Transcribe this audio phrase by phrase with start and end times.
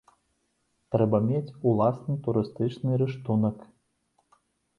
[0.95, 3.57] Трэба мець уласны турыстычны рыштунак.